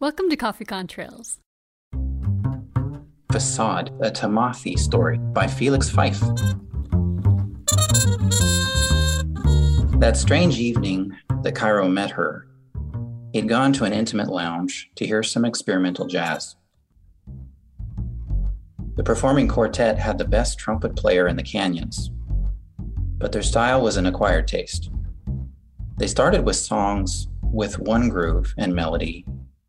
Welcome 0.00 0.30
to 0.30 0.36
Coffee 0.36 0.64
Contrails. 0.64 1.38
Facade, 3.32 3.88
a 4.00 4.12
Tamathi 4.12 4.78
story 4.78 5.18
by 5.18 5.48
Felix 5.48 5.90
Fife. 5.90 6.20
That 9.98 10.12
strange 10.14 10.60
evening 10.60 11.16
that 11.42 11.56
Cairo 11.56 11.88
met 11.88 12.12
her, 12.12 12.46
he'd 13.32 13.48
gone 13.48 13.72
to 13.72 13.82
an 13.86 13.92
intimate 13.92 14.28
lounge 14.28 14.88
to 14.94 15.04
hear 15.04 15.24
some 15.24 15.44
experimental 15.44 16.06
jazz. 16.06 16.54
The 18.94 19.02
performing 19.02 19.48
quartet 19.48 19.98
had 19.98 20.16
the 20.16 20.24
best 20.24 20.60
trumpet 20.60 20.94
player 20.94 21.26
in 21.26 21.34
the 21.34 21.42
canyons, 21.42 22.12
but 23.18 23.32
their 23.32 23.42
style 23.42 23.82
was 23.82 23.96
an 23.96 24.06
acquired 24.06 24.46
taste. 24.46 24.90
They 25.96 26.06
started 26.06 26.44
with 26.44 26.54
songs 26.54 27.26
with 27.42 27.80
one 27.80 28.08
groove 28.08 28.54
and 28.56 28.72
melody, 28.72 29.24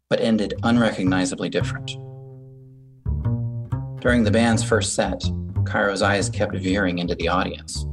but 0.09 0.19
ended 0.19 0.55
unrecognizably 0.63 1.49
different. 1.49 1.91
During 4.01 4.23
the 4.23 4.31
band's 4.31 4.63
first 4.63 4.93
set, 4.93 5.23
Cairo's 5.65 6.01
eyes 6.01 6.29
kept 6.29 6.55
veering 6.55 6.97
into 6.97 7.15
the 7.15 7.27
audience. 7.27 7.85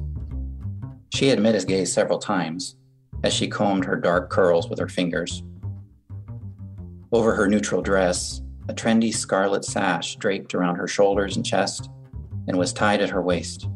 She 1.14 1.28
had 1.28 1.40
met 1.40 1.54
his 1.54 1.64
gaze 1.64 1.92
several 1.92 2.18
times 2.18 2.76
as 3.22 3.32
she 3.32 3.48
combed 3.48 3.84
her 3.84 3.96
dark 3.96 4.30
curls 4.30 4.68
with 4.68 4.78
her 4.78 4.88
fingers. 4.88 5.42
Over 7.12 7.34
her 7.34 7.48
neutral 7.48 7.82
dress, 7.82 8.40
a 8.68 8.74
trendy 8.74 9.14
scarlet 9.14 9.64
sash 9.64 10.16
draped 10.16 10.54
around 10.54 10.76
her 10.76 10.88
shoulders 10.88 11.36
and 11.36 11.44
chest 11.44 11.90
and 12.48 12.56
was 12.56 12.72
tied 12.72 13.00
at 13.00 13.10
her 13.10 13.22
waist. 13.22 13.68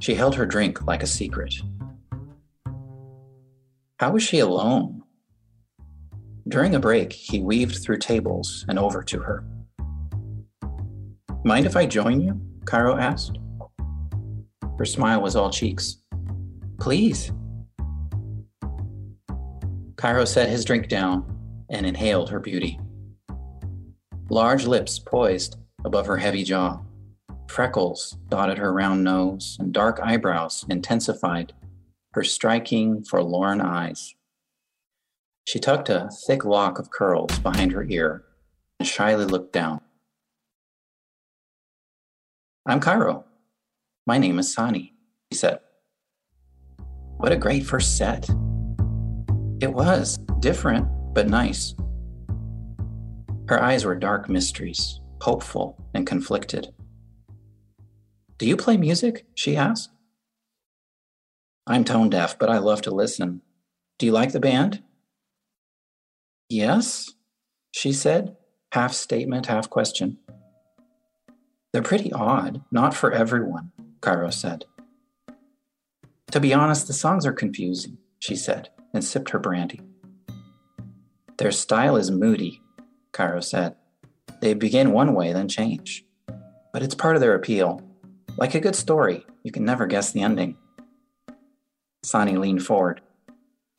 She 0.00 0.14
held 0.14 0.34
her 0.34 0.46
drink 0.46 0.86
like 0.86 1.02
a 1.02 1.06
secret. 1.06 1.54
How 4.00 4.10
was 4.10 4.22
she 4.22 4.40
alone? 4.40 5.03
During 6.46 6.74
a 6.74 6.80
break, 6.80 7.12
he 7.12 7.40
weaved 7.40 7.82
through 7.82 7.98
tables 7.98 8.66
and 8.68 8.78
over 8.78 9.02
to 9.02 9.20
her. 9.20 9.44
Mind 11.42 11.64
if 11.66 11.76
I 11.76 11.86
join 11.86 12.20
you? 12.20 12.40
Cairo 12.66 12.96
asked. 12.96 13.38
Her 14.78 14.84
smile 14.84 15.22
was 15.22 15.36
all 15.36 15.50
cheeks. 15.50 15.98
Please. 16.78 17.32
Cairo 19.96 20.24
set 20.24 20.50
his 20.50 20.64
drink 20.64 20.88
down 20.88 21.24
and 21.70 21.86
inhaled 21.86 22.28
her 22.28 22.40
beauty. 22.40 22.78
Large 24.28 24.66
lips 24.66 24.98
poised 24.98 25.56
above 25.84 26.06
her 26.06 26.16
heavy 26.16 26.44
jaw. 26.44 26.80
Freckles 27.48 28.18
dotted 28.28 28.58
her 28.58 28.72
round 28.72 29.04
nose, 29.04 29.56
and 29.60 29.72
dark 29.72 30.00
eyebrows 30.02 30.64
intensified 30.68 31.52
her 32.12 32.24
striking, 32.24 33.02
forlorn 33.04 33.60
eyes. 33.60 34.14
She 35.44 35.58
tucked 35.58 35.90
a 35.90 36.08
thick 36.26 36.44
lock 36.44 36.78
of 36.78 36.90
curls 36.90 37.38
behind 37.38 37.72
her 37.72 37.84
ear 37.84 38.24
and 38.80 38.88
shyly 38.88 39.26
looked 39.26 39.52
down. 39.52 39.80
I'm 42.66 42.80
Cairo. 42.80 43.26
My 44.06 44.16
name 44.16 44.38
is 44.38 44.52
Sani, 44.52 44.94
he 45.28 45.36
said. 45.36 45.60
What 47.18 47.32
a 47.32 47.36
great 47.36 47.66
first 47.66 47.98
set. 47.98 48.28
It 49.60 49.72
was 49.72 50.18
different, 50.40 50.88
but 51.14 51.28
nice. 51.28 51.74
Her 53.46 53.62
eyes 53.62 53.84
were 53.84 53.94
dark 53.94 54.30
mysteries, 54.30 55.00
hopeful 55.20 55.76
and 55.92 56.06
conflicted. 56.06 56.72
Do 58.38 58.46
you 58.46 58.56
play 58.56 58.78
music? 58.78 59.26
she 59.34 59.56
asked. 59.56 59.90
I'm 61.66 61.84
tone 61.84 62.08
deaf, 62.08 62.38
but 62.38 62.48
I 62.48 62.58
love 62.58 62.80
to 62.82 62.90
listen. 62.90 63.42
Do 63.98 64.06
you 64.06 64.12
like 64.12 64.32
the 64.32 64.40
band? 64.40 64.82
Yes, 66.48 67.10
she 67.72 67.92
said, 67.92 68.36
half 68.72 68.92
statement, 68.92 69.46
half 69.46 69.68
question. 69.70 70.18
They're 71.72 71.82
pretty 71.82 72.12
odd, 72.12 72.62
not 72.70 72.94
for 72.94 73.12
everyone, 73.12 73.72
Cairo 74.00 74.30
said. 74.30 74.64
To 76.30 76.40
be 76.40 76.54
honest, 76.54 76.86
the 76.86 76.92
songs 76.92 77.26
are 77.26 77.32
confusing, 77.32 77.98
she 78.18 78.36
said, 78.36 78.68
and 78.92 79.04
sipped 79.04 79.30
her 79.30 79.38
brandy. 79.38 79.80
Their 81.38 81.50
style 81.50 81.96
is 81.96 82.10
moody, 82.10 82.60
Cairo 83.12 83.40
said. 83.40 83.76
They 84.40 84.54
begin 84.54 84.92
one 84.92 85.14
way, 85.14 85.32
then 85.32 85.48
change. 85.48 86.04
But 86.72 86.82
it's 86.82 86.94
part 86.94 87.16
of 87.16 87.20
their 87.20 87.34
appeal. 87.34 87.82
Like 88.36 88.54
a 88.54 88.60
good 88.60 88.76
story, 88.76 89.24
you 89.42 89.50
can 89.50 89.64
never 89.64 89.86
guess 89.86 90.12
the 90.12 90.22
ending. 90.22 90.56
Sani 92.04 92.36
leaned 92.36 92.64
forward. 92.64 93.00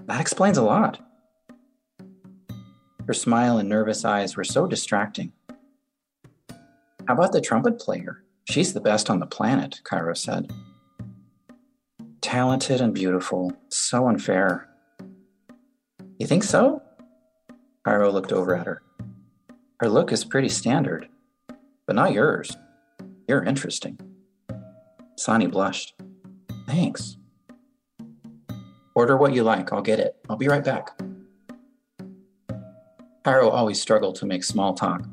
That 0.05 0.21
explains 0.21 0.57
a 0.57 0.63
lot. 0.63 0.99
Her 3.07 3.13
smile 3.13 3.57
and 3.57 3.69
nervous 3.69 4.03
eyes 4.03 4.35
were 4.35 4.43
so 4.43 4.65
distracting. 4.65 5.31
How 7.07 7.13
about 7.13 7.33
the 7.33 7.41
trumpet 7.41 7.79
player? 7.79 8.23
She's 8.49 8.73
the 8.73 8.81
best 8.81 9.09
on 9.09 9.19
the 9.19 9.27
planet, 9.27 9.81
Cairo 9.83 10.15
said. 10.15 10.51
Talented 12.21 12.81
and 12.81 12.93
beautiful, 12.93 13.53
so 13.69 14.07
unfair. 14.07 14.67
You 16.17 16.25
think 16.25 16.43
so? 16.43 16.81
Cairo 17.83 18.11
looked 18.11 18.31
over 18.31 18.55
at 18.55 18.65
her. 18.65 18.81
Her 19.79 19.89
look 19.89 20.11
is 20.11 20.25
pretty 20.25 20.49
standard, 20.49 21.07
but 21.85 21.95
not 21.95 22.13
yours. 22.13 22.57
You're 23.27 23.43
interesting. 23.43 23.99
Sani 25.17 25.45
blushed. 25.45 25.93
Thanks. 26.67 27.17
Order 28.95 29.17
what 29.17 29.33
you 29.33 29.43
like, 29.43 29.71
I'll 29.71 29.81
get 29.81 29.99
it. 29.99 30.15
I'll 30.29 30.37
be 30.37 30.47
right 30.47 30.63
back. 30.63 30.97
Cairo 33.25 33.49
always 33.49 33.81
struggled 33.81 34.13
to 34.17 34.25
make 34.27 34.43
small 34.43 34.75
talk, 34.75 35.03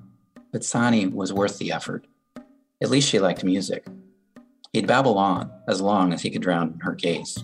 but 0.53 0.63
Sani 0.63 1.07
was 1.07 1.33
worth 1.33 1.57
the 1.57 1.73
effort. 1.73 2.07
At 2.83 2.91
least 2.91 3.09
she 3.09 3.19
liked 3.19 3.43
music. 3.43 3.87
He'd 4.75 4.87
babble 4.87 5.17
on 5.17 5.51
as 5.67 5.81
long 5.81 6.13
as 6.13 6.21
he 6.21 6.29
could 6.29 6.43
drown 6.43 6.79
her 6.83 6.93
gaze. 6.93 7.43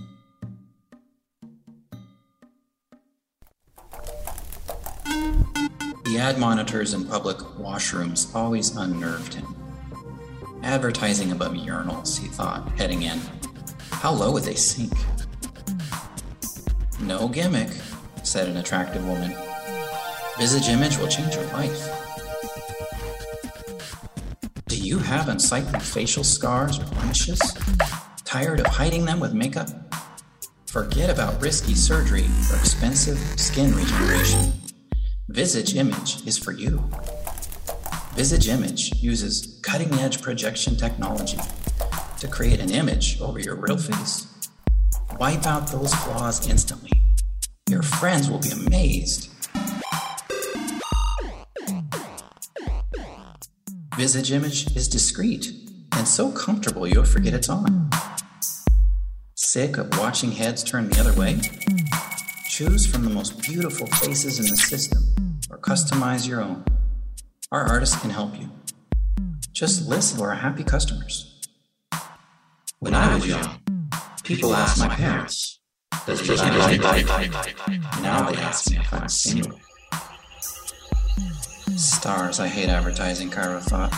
The 6.04 6.18
ad 6.18 6.36
monitors 6.36 6.92
in 6.92 7.06
public 7.06 7.38
washrooms 7.38 8.34
always 8.34 8.76
unnerved 8.76 9.32
him. 9.32 9.46
Advertising 10.62 11.32
above 11.32 11.54
urinals, 11.54 12.20
he 12.20 12.28
thought, 12.28 12.68
heading 12.72 13.04
in. 13.04 13.18
How 13.90 14.12
low 14.12 14.32
would 14.32 14.42
they 14.42 14.54
sink? 14.54 14.92
No 17.00 17.26
gimmick, 17.26 17.70
said 18.22 18.50
an 18.50 18.58
attractive 18.58 19.08
woman. 19.08 19.34
Visage 20.38 20.68
image 20.68 20.96
will 20.98 21.08
change 21.08 21.34
your 21.34 21.44
life. 21.46 21.78
Do 24.66 24.76
you 24.76 24.98
have 24.98 25.28
unsightly 25.28 25.80
facial 25.80 26.24
scars 26.24 26.78
or 26.78 26.84
blemishes? 26.84 27.40
Tired 28.24 28.60
of 28.60 28.66
hiding 28.66 29.04
them 29.04 29.20
with 29.20 29.34
makeup? 29.34 29.68
Forget 30.66 31.10
about 31.10 31.40
risky 31.42 31.74
surgery 31.74 32.24
or 32.50 32.56
expensive 32.56 33.18
skin 33.38 33.74
regeneration. 33.74 34.52
Visage 35.28 35.74
Image 35.74 36.26
is 36.26 36.38
for 36.38 36.52
you. 36.52 36.88
Visage 38.14 38.48
Image 38.48 38.94
uses 39.02 39.60
cutting 39.62 39.92
edge 39.94 40.22
projection 40.22 40.76
technology 40.76 41.38
to 42.20 42.28
create 42.28 42.60
an 42.60 42.70
image 42.70 43.20
over 43.20 43.38
your 43.38 43.56
real 43.56 43.76
face 43.76 44.26
Wipe 45.18 45.46
out 45.46 45.66
those 45.66 45.92
flaws 45.92 46.48
instantly. 46.48 46.92
Your 47.68 47.82
friends 47.82 48.30
will 48.30 48.38
be 48.38 48.50
amazed. 48.50 49.30
Visage 53.98 54.30
image 54.30 54.76
is 54.76 54.86
discreet 54.86 55.52
and 55.96 56.06
so 56.06 56.30
comfortable 56.30 56.86
you'll 56.86 57.04
forget 57.04 57.34
it's 57.34 57.48
on. 57.48 57.90
Sick 59.34 59.76
of 59.76 59.98
watching 59.98 60.30
heads 60.30 60.62
turn 60.62 60.88
the 60.88 61.00
other 61.00 61.12
way? 61.18 61.40
Choose 62.48 62.86
from 62.86 63.02
the 63.02 63.10
most 63.10 63.42
beautiful 63.42 63.88
faces 63.88 64.38
in 64.38 64.46
the 64.48 64.56
system 64.56 65.02
or 65.50 65.58
customize 65.58 66.28
your 66.28 66.40
own. 66.40 66.64
Our 67.50 67.64
artists 67.64 68.00
can 68.00 68.10
help 68.10 68.38
you. 68.38 68.48
Just 69.52 69.88
listen 69.88 70.18
to 70.18 70.24
our 70.26 70.36
happy 70.36 70.62
customers. 70.62 71.40
When 72.78 72.94
I 72.94 73.12
was 73.16 73.26
young, 73.26 73.58
People 74.22 74.54
asked 74.54 74.78
my 74.78 74.94
parents, 74.94 75.58
does 76.06 76.24
Now 78.00 78.30
they 78.30 78.36
ask 78.36 78.70
me 78.70 78.76
if 78.76 78.92
I'm 78.92 79.08
single. 79.08 79.58
Stars, 81.78 82.40
I 82.40 82.48
hate 82.48 82.68
advertising, 82.68 83.30
Cairo 83.30 83.60
thought. 83.60 83.92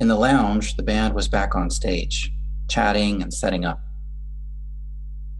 In 0.00 0.08
the 0.08 0.14
lounge, 0.14 0.76
the 0.76 0.82
band 0.82 1.14
was 1.14 1.28
back 1.28 1.54
on 1.54 1.68
stage, 1.68 2.32
chatting 2.66 3.20
and 3.20 3.32
setting 3.32 3.66
up. 3.66 3.82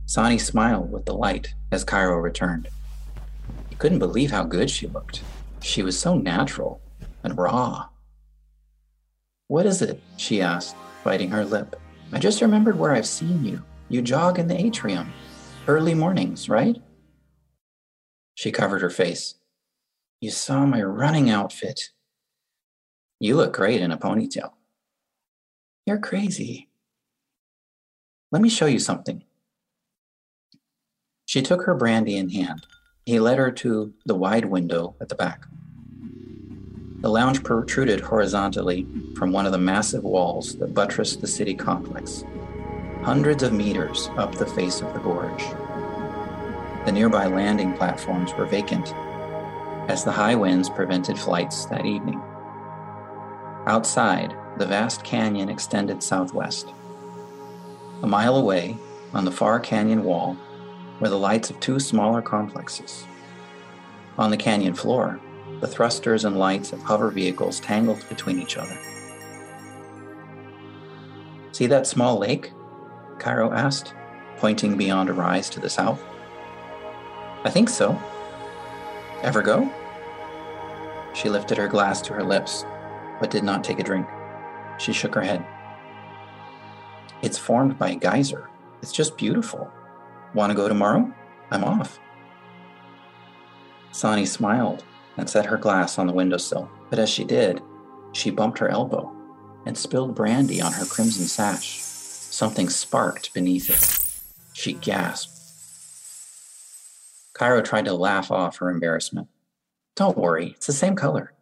Sani 0.05 0.37
smiled 0.37 0.93
with 0.93 1.07
delight 1.07 1.55
as 1.73 1.85
Cairo 1.85 2.19
returned. 2.19 2.69
He 3.71 3.77
couldn't 3.77 3.99
believe 3.99 4.31
how 4.31 4.45
good 4.45 4.69
she 4.69 4.87
looked. 4.87 5.23
She 5.65 5.83
was 5.83 5.99
so 5.99 6.15
natural 6.15 6.83
and 7.23 7.39
raw. 7.39 7.89
What 9.49 9.65
is 9.65 9.81
it? 9.81 9.99
she 10.19 10.43
asked, 10.43 10.77
biting 11.03 11.31
her 11.31 11.43
lip. 11.43 11.75
I 12.13 12.19
just 12.19 12.43
remembered 12.43 12.79
where 12.79 12.93
I've 12.93 13.07
seen 13.07 13.43
you. 13.43 13.65
You 13.89 14.03
jog 14.03 14.39
in 14.39 14.47
the 14.47 14.61
atrium. 14.63 15.11
Early 15.67 15.95
mornings, 15.95 16.51
right? 16.51 16.77
She 18.35 18.53
covered 18.53 18.83
her 18.83 18.91
face. 18.91 19.37
You 20.21 20.31
saw 20.31 20.67
my 20.67 20.83
running 20.83 21.31
outfit. 21.31 21.89
You 23.19 23.35
look 23.35 23.55
great 23.55 23.81
in 23.81 23.91
a 23.91 23.97
ponytail. 23.97 24.51
You're 25.87 25.99
crazy. 25.99 26.69
Let 28.31 28.43
me 28.43 28.51
show 28.51 28.67
you 28.67 28.79
something. 28.79 29.25
She 31.25 31.41
took 31.41 31.63
her 31.63 31.75
brandy 31.75 32.19
in 32.19 32.29
hand. 32.29 32.67
He 33.07 33.21
led 33.21 33.39
her 33.39 33.51
to 33.51 33.93
the 34.07 34.15
wide 34.15 34.47
window 34.47 34.97
at 35.01 35.11
the 35.11 35.15
back. 35.15 35.45
The 37.01 37.11
lounge 37.11 37.45
protruded 37.45 38.01
horizontally 38.01 38.87
from 39.15 39.31
one 39.31 39.45
of 39.45 39.53
the 39.53 39.59
massive 39.59 40.05
walls 40.05 40.57
that 40.57 40.73
buttressed 40.73 41.21
the 41.21 41.27
city 41.27 41.55
complex, 41.55 42.25
hundreds 43.03 43.43
of 43.43 43.53
meters 43.53 44.09
up 44.17 44.35
the 44.35 44.47
face 44.47 44.81
of 44.81 44.95
the 44.95 45.01
gorge. 45.01 45.45
The 46.87 46.93
nearby 46.93 47.27
landing 47.27 47.75
platforms 47.75 48.33
were 48.33 48.47
vacant, 48.47 48.95
as 49.91 50.03
the 50.03 50.13
high 50.13 50.35
winds 50.35 50.71
prevented 50.71 51.19
flights 51.19 51.67
that 51.67 51.85
evening. 51.85 52.23
Outside, 53.67 54.35
the 54.57 54.67
vast 54.67 55.05
canyon 55.05 55.51
extended 55.51 56.03
southwest. 56.03 56.73
A 58.03 58.07
mile 58.07 58.37
away, 58.37 58.79
on 59.13 59.27
the 59.27 59.31
far 59.31 59.61
canyon 59.61 60.05
wall, 60.05 60.39
were 61.01 61.09
the 61.09 61.19
lights 61.19 61.51
of 61.51 61.61
two 61.61 61.79
smaller 61.79 62.23
complexes. 62.23 63.07
On 64.17 64.31
the 64.31 64.37
canyon 64.37 64.75
floor, 64.75 65.21
the 65.61 65.67
thrusters 65.67 66.25
and 66.25 66.39
lights 66.39 66.73
of 66.73 66.81
hover 66.83 67.11
vehicles 67.11 67.61
tangled 67.61 68.07
between 68.09 68.41
each 68.41 68.57
other. 68.57 68.79
See 71.53 71.67
that 71.67 71.87
small 71.87 72.19
lake? 72.19 72.53
Cairo 73.19 73.53
asked, 73.53 73.95
pointing 74.37 74.77
beyond 74.77 75.09
a 75.09 75.13
rise 75.13 75.49
to 75.51 75.61
the 75.61 75.71
south. 75.71 76.03
I 77.45 77.51
think 77.51 77.69
so. 77.69 77.99
Ever 79.23 79.43
go? 79.43 79.71
She 81.15 81.29
lifted 81.31 81.57
her 81.59 81.69
glass 81.69 82.03
to 82.03 82.13
her 82.13 82.25
lips, 82.25 82.65
but 83.21 83.31
did 83.31 83.45
not 83.45 83.63
take 83.63 83.79
a 83.79 83.85
drink. 83.85 84.07
She 84.79 84.93
shook 84.93 85.15
her 85.15 85.23
head. 85.23 85.47
It's 87.23 87.39
formed 87.39 87.79
by 87.79 87.91
a 87.91 87.97
geyser. 87.97 88.51
It's 88.83 88.93
just 88.93 89.17
beautiful. 89.17 89.71
Want 90.35 90.51
to 90.51 90.57
go 90.57 90.69
tomorrow? 90.69 91.13
I'm 91.51 91.65
off. 91.65 92.01
Sani 93.93 94.27
smiled 94.27 94.85
and 95.17 95.31
set 95.31 95.47
her 95.47 95.57
glass 95.57 95.99
on 95.99 96.09
the 96.09 96.13
windowsill, 96.13 96.69
but 96.91 96.99
as 96.99 97.09
she 97.09 97.25
did, 97.25 97.63
she 98.13 98.31
bumped 98.31 98.59
her 98.59 98.69
elbow 98.69 99.13
and 99.65 99.79
spilled 99.79 100.17
brandy 100.17 100.61
on 100.61 100.73
her 100.73 100.85
crimson 100.85 101.27
sash. 101.27 101.79
Something 101.81 102.69
sparked 102.69 103.33
beneath 103.33 103.71
it. 103.71 104.53
She 104.53 104.73
gasped. 104.73 105.31
Cairo 107.35 107.63
tried 107.63 107.85
to 107.85 107.95
laugh 107.95 108.31
off 108.31 108.59
her 108.59 108.71
embarrassment. 108.71 109.29
Don't 109.95 110.19
worry, 110.19 110.55
it's 110.57 110.67
the 110.67 110.73
same 110.73 110.97
color. 110.97 111.33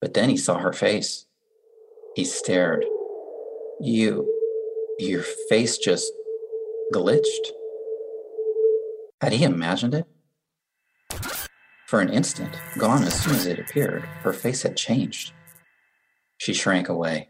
But 0.00 0.14
then 0.14 0.28
he 0.28 0.36
saw 0.36 0.58
her 0.58 0.72
face. 0.72 1.26
He 2.16 2.24
stared. 2.24 2.84
You, 3.80 4.28
your 4.98 5.22
face 5.48 5.78
just 5.78 6.12
glitched. 6.92 7.52
Had 9.20 9.32
he 9.32 9.44
imagined 9.44 9.94
it? 9.94 10.06
For 11.86 12.00
an 12.00 12.10
instant, 12.10 12.52
gone 12.78 13.04
as 13.04 13.14
soon 13.14 13.34
as 13.34 13.46
it 13.46 13.58
appeared, 13.58 14.02
her 14.22 14.32
face 14.32 14.62
had 14.62 14.76
changed. 14.76 15.32
She 16.36 16.52
shrank 16.52 16.88
away. 16.88 17.28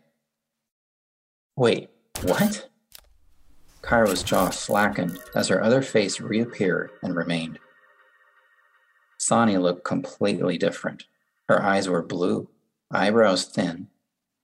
Wait, 1.55 1.91
what? 2.23 2.69
Cairo's 3.83 4.23
jaw 4.23 4.51
slackened 4.51 5.19
as 5.35 5.49
her 5.49 5.63
other 5.63 5.81
face 5.81 6.21
reappeared 6.21 6.91
and 7.03 7.15
remained. 7.15 7.59
Sani 9.19 9.57
looked 9.59 9.85
completely 9.85 10.59
different. 10.59 11.05
Her 11.49 11.63
eyes 11.63 11.89
were 11.89 12.03
blue, 12.03 12.49
eyebrows 12.91 13.45
thin, 13.45 13.89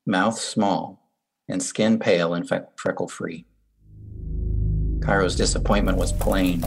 mouth 0.07 0.39
small, 0.39 1.11
and 1.49 1.63
skin 1.63 1.99
pale 1.99 2.35
and 2.35 2.49
freckle 2.77 3.09
free. 3.09 3.47
Cairo's 5.03 5.35
disappointment 5.35 5.99
was 5.99 6.13
plain. 6.13 6.65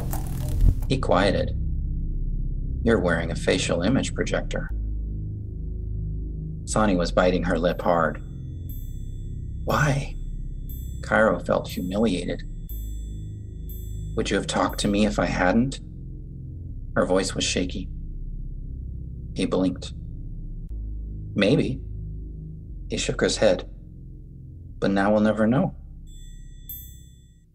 He 0.88 0.98
quieted 0.98 1.56
you're 2.86 3.00
wearing 3.00 3.32
a 3.32 3.36
facial 3.36 3.82
image 3.82 4.14
projector. 4.14 4.70
Sani 6.66 6.96
was 6.96 7.12
biting 7.12 7.42
her 7.42 7.58
lip 7.58 7.82
hard. 7.82 8.22
Why? 9.64 10.16
Cairo 11.02 11.40
felt 11.40 11.68
humiliated. 11.68 12.44
Would 14.16 14.30
you 14.30 14.38
have 14.38 14.46
talked 14.46 14.80
to 14.82 14.88
me 14.88 15.08
if 15.08 15.18
I 15.18 15.26
hadn't? 15.26 15.80
Her 16.96 17.08
voice 17.08 17.34
was 17.34 17.44
shaky. 17.44 17.90
He 19.34 19.48
blinked. 19.48 19.94
Maybe. 21.34 21.82
He 22.92 22.98
shook 22.98 23.22
his 23.22 23.38
head. 23.38 23.68
But 24.78 24.92
now 24.92 25.12
we'll 25.12 25.22
never 25.22 25.48
know. 25.48 25.74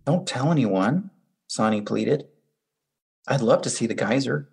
Don't 0.06 0.26
tell 0.26 0.50
anyone, 0.50 1.10
Sani 1.46 1.82
pleaded. 1.82 2.26
I'd 3.30 3.42
love 3.42 3.62
to 3.62 3.70
see 3.70 3.86
the 3.86 3.94
geyser. 3.94 4.48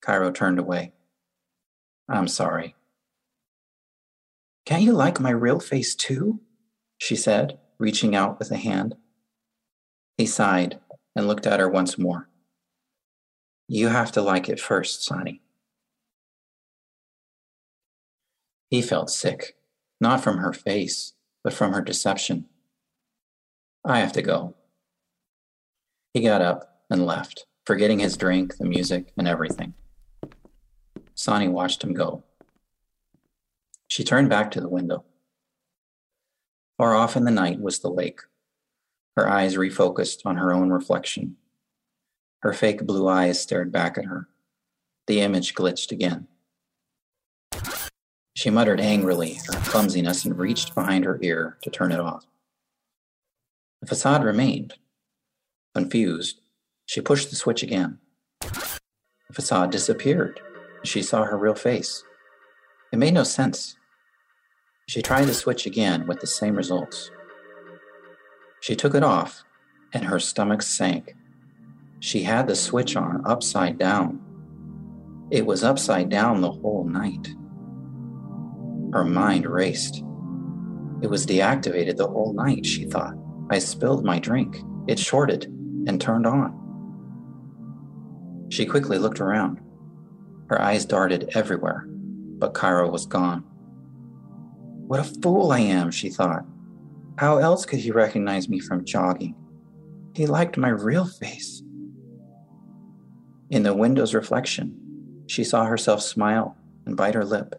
Cairo 0.00 0.30
turned 0.30 0.58
away. 0.58 0.94
I'm 2.08 2.26
sorry. 2.26 2.74
Can't 4.64 4.82
you 4.82 4.92
like 4.92 5.20
my 5.20 5.30
real 5.30 5.60
face 5.60 5.94
too? 5.94 6.40
She 6.96 7.14
said, 7.16 7.58
reaching 7.78 8.16
out 8.16 8.38
with 8.38 8.50
a 8.50 8.56
hand. 8.56 8.94
He 10.16 10.24
sighed 10.24 10.80
and 11.14 11.28
looked 11.28 11.46
at 11.46 11.60
her 11.60 11.68
once 11.68 11.98
more. 11.98 12.30
You 13.68 13.88
have 13.88 14.12
to 14.12 14.22
like 14.22 14.48
it 14.48 14.58
first, 14.58 15.04
Sani. 15.04 15.42
He 18.70 18.80
felt 18.80 19.10
sick, 19.10 19.56
not 20.00 20.22
from 20.22 20.38
her 20.38 20.54
face, 20.54 21.12
but 21.44 21.52
from 21.52 21.74
her 21.74 21.82
deception. 21.82 22.46
I 23.84 23.98
have 23.98 24.12
to 24.12 24.22
go. 24.22 24.54
He 26.14 26.22
got 26.22 26.40
up 26.40 26.69
and 26.90 27.06
left, 27.06 27.46
forgetting 27.64 28.00
his 28.00 28.16
drink, 28.16 28.56
the 28.56 28.66
music, 28.66 29.12
and 29.16 29.26
everything. 29.26 29.74
Sani 31.14 31.48
watched 31.48 31.82
him 31.84 31.94
go. 31.94 32.24
She 33.88 34.04
turned 34.04 34.28
back 34.28 34.50
to 34.52 34.60
the 34.60 34.68
window. 34.68 35.04
Far 36.76 36.94
off 36.94 37.16
in 37.16 37.24
the 37.24 37.30
night 37.30 37.60
was 37.60 37.78
the 37.78 37.90
lake, 37.90 38.20
her 39.16 39.28
eyes 39.28 39.56
refocused 39.56 40.24
on 40.24 40.36
her 40.36 40.52
own 40.52 40.70
reflection. 40.70 41.36
Her 42.40 42.52
fake 42.52 42.86
blue 42.86 43.06
eyes 43.08 43.40
stared 43.40 43.70
back 43.70 43.98
at 43.98 44.06
her. 44.06 44.28
The 45.06 45.20
image 45.20 45.54
glitched 45.54 45.92
again. 45.92 46.26
She 48.34 48.48
muttered 48.48 48.80
angrily 48.80 49.36
at 49.36 49.54
her 49.54 49.70
clumsiness 49.70 50.24
and 50.24 50.38
reached 50.38 50.74
behind 50.74 51.04
her 51.04 51.18
ear 51.20 51.58
to 51.62 51.70
turn 51.70 51.92
it 51.92 52.00
off. 52.00 52.24
The 53.82 53.88
facade 53.88 54.24
remained. 54.24 54.74
Confused, 55.74 56.40
she 56.90 57.00
pushed 57.00 57.30
the 57.30 57.36
switch 57.36 57.62
again. 57.62 57.98
The 58.40 59.32
facade 59.32 59.70
disappeared 59.70 60.40
she 60.82 61.02
saw 61.02 61.22
her 61.22 61.38
real 61.38 61.54
face. 61.54 62.02
It 62.92 62.98
made 62.98 63.14
no 63.14 63.22
sense. 63.22 63.76
She 64.88 65.00
tried 65.00 65.26
the 65.26 65.34
switch 65.34 65.66
again 65.66 66.08
with 66.08 66.18
the 66.18 66.26
same 66.26 66.56
results. 66.56 67.12
She 68.60 68.74
took 68.74 68.96
it 68.96 69.04
off, 69.04 69.44
and 69.94 70.06
her 70.06 70.18
stomach 70.18 70.62
sank. 70.62 71.14
She 72.00 72.24
had 72.24 72.48
the 72.48 72.56
switch 72.56 72.96
on 72.96 73.22
upside 73.24 73.78
down. 73.78 74.20
It 75.30 75.46
was 75.46 75.62
upside 75.62 76.08
down 76.08 76.40
the 76.40 76.50
whole 76.50 76.88
night. 76.90 77.28
Her 78.92 79.04
mind 79.04 79.46
raced. 79.46 80.02
It 81.02 81.08
was 81.08 81.24
deactivated 81.24 81.98
the 81.98 82.08
whole 82.08 82.32
night, 82.32 82.66
she 82.66 82.86
thought. 82.86 83.14
I 83.48 83.60
spilled 83.60 84.04
my 84.04 84.18
drink. 84.18 84.56
It 84.88 84.98
shorted 84.98 85.44
and 85.86 86.00
turned 86.00 86.26
on. 86.26 86.59
She 88.50 88.66
quickly 88.66 88.98
looked 88.98 89.20
around. 89.20 89.60
Her 90.48 90.60
eyes 90.60 90.84
darted 90.84 91.30
everywhere, 91.34 91.86
but 91.86 92.52
Cairo 92.52 92.90
was 92.90 93.06
gone. 93.06 93.44
What 94.88 95.00
a 95.00 95.04
fool 95.04 95.52
I 95.52 95.60
am, 95.60 95.92
she 95.92 96.10
thought. 96.10 96.44
How 97.16 97.38
else 97.38 97.64
could 97.64 97.78
he 97.78 97.92
recognize 97.92 98.48
me 98.48 98.58
from 98.58 98.84
jogging? 98.84 99.36
He 100.14 100.26
liked 100.26 100.56
my 100.56 100.68
real 100.68 101.04
face. 101.04 101.62
In 103.50 103.62
the 103.62 103.74
window's 103.74 104.14
reflection, 104.14 104.76
she 105.28 105.44
saw 105.44 105.64
herself 105.64 106.02
smile 106.02 106.56
and 106.86 106.96
bite 106.96 107.14
her 107.14 107.24
lip, 107.24 107.54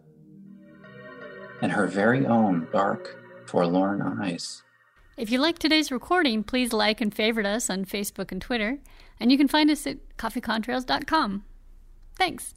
and 1.62 1.72
her 1.72 1.86
very 1.86 2.26
own 2.26 2.68
dark, 2.70 3.16
forlorn 3.46 4.02
eyes. 4.20 4.62
If 5.16 5.30
you 5.30 5.38
like 5.38 5.58
today's 5.58 5.92
recording, 5.92 6.42
please 6.42 6.72
like 6.72 7.00
and 7.00 7.14
favorite 7.14 7.44
us 7.44 7.68
on 7.68 7.84
Facebook 7.84 8.32
and 8.32 8.40
Twitter, 8.40 8.78
and 9.20 9.30
you 9.30 9.36
can 9.36 9.46
find 9.46 9.70
us 9.70 9.86
at 9.86 9.98
coffeecontrails.com. 10.16 11.44
Thanks. 12.16 12.54